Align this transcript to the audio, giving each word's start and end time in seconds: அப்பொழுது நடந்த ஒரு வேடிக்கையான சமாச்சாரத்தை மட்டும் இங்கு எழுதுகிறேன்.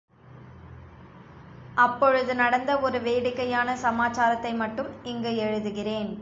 அப்பொழுது 1.75 2.31
நடந்த 2.35 2.71
ஒரு 2.79 2.99
வேடிக்கையான 3.01 3.75
சமாச்சாரத்தை 3.75 4.53
மட்டும் 4.53 4.89
இங்கு 5.03 5.31
எழுதுகிறேன். 5.45 6.11